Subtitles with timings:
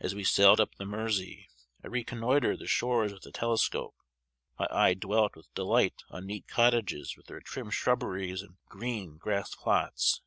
[0.00, 1.46] As we sailed up the Mersey,
[1.84, 3.94] I reconnoitred the shores with a telescope.
[4.58, 9.54] My eye dwelt with delight on neat cottages, with their trim shrubberies and green grass
[9.54, 10.22] plots.